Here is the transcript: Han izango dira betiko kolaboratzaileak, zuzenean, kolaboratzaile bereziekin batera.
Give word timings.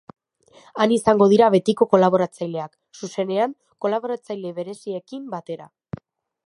Han 0.85 0.93
izango 0.95 1.27
dira 1.33 1.49
betiko 1.55 1.87
kolaboratzaileak, 1.91 2.73
zuzenean, 3.01 3.55
kolaboratzaile 3.87 4.55
bereziekin 4.61 5.31
batera. 5.37 5.71